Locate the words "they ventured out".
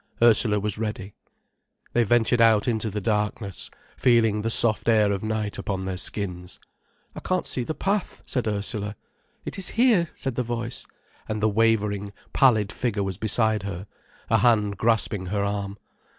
1.93-2.67